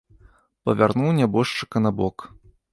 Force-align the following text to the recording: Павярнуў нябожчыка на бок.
Павярнуў 0.69 1.13
нябожчыка 1.19 1.77
на 1.87 1.95
бок. 2.03 2.29